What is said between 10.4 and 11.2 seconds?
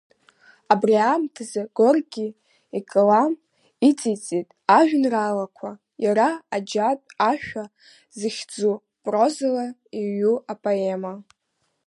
апоема.